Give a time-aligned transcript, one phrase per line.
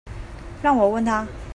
[0.63, 1.27] 讓我問他